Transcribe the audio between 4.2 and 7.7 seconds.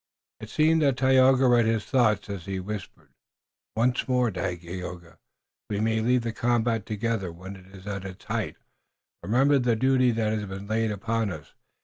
Dagaeoga, we may leave the combat together, when it